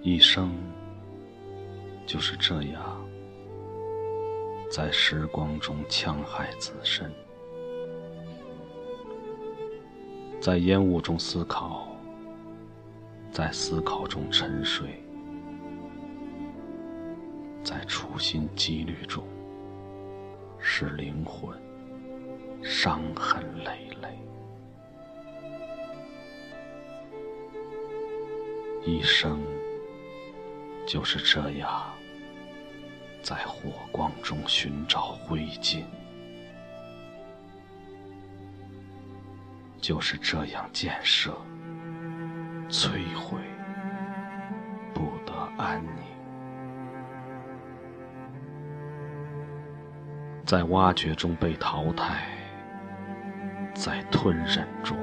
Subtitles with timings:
[0.00, 0.54] 一生
[2.06, 3.04] 就是这样，
[4.70, 7.12] 在时光中戕害自身，
[10.40, 11.88] 在烟雾中思考，
[13.30, 15.02] 在思考中沉睡，
[17.62, 19.24] 在处心积虑中，
[20.58, 21.54] 使灵魂
[22.62, 24.08] 伤痕累累。
[28.86, 29.42] 一生
[30.88, 31.92] 就是这样，
[33.22, 35.84] 在火光中寻找灰烬，
[39.78, 41.36] 就是这样建设、
[42.70, 43.38] 摧毁，
[44.94, 46.02] 不得安宁，
[50.46, 52.26] 在挖掘中被淘汰，
[53.74, 54.96] 在吞忍中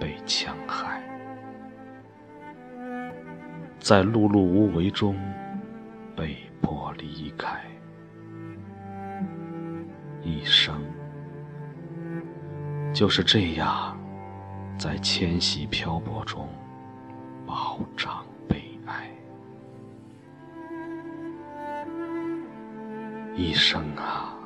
[0.00, 0.89] 被戕害。
[3.90, 5.16] 在碌碌无为中
[6.14, 7.60] 被迫离开，
[10.22, 10.80] 一生
[12.94, 13.98] 就是这样，
[14.78, 16.48] 在迁徙漂泊中
[17.44, 19.10] 饱尝悲哀。
[23.34, 24.38] 一生啊，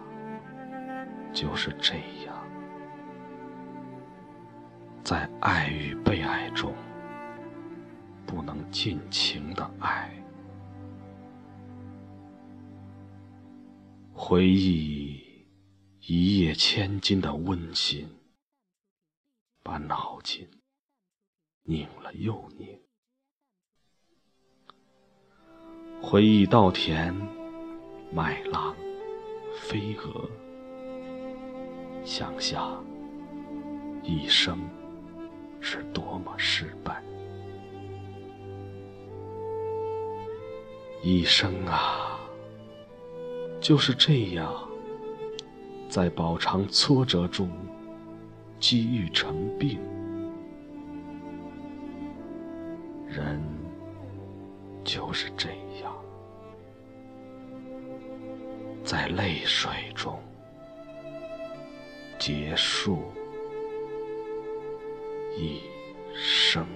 [1.34, 2.34] 就是这样，
[5.02, 6.72] 在爱与被爱中。
[8.26, 10.12] 不能尽情的爱，
[14.12, 15.46] 回忆
[16.00, 18.08] 一夜千金的温馨，
[19.62, 20.48] 把脑筋
[21.62, 22.80] 拧了又拧。
[26.02, 27.14] 回忆稻田、
[28.12, 28.76] 麦浪、
[29.60, 30.28] 飞蛾，
[32.04, 32.84] 想想
[34.02, 34.58] 一生
[35.60, 37.02] 是多么失败。
[41.06, 42.18] 一生啊，
[43.60, 44.50] 就是这样，
[45.86, 47.50] 在饱尝挫折中
[48.58, 49.78] 积郁成病。
[53.06, 53.38] 人
[54.82, 55.50] 就是这
[55.82, 55.94] 样，
[58.82, 60.18] 在泪水中
[62.18, 63.12] 结束
[65.36, 65.60] 一
[66.14, 66.66] 生。